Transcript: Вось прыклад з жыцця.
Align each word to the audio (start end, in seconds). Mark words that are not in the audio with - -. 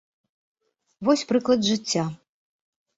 Вось 1.09 1.27
прыклад 1.35 1.59
з 1.67 1.71
жыцця. 1.71 2.03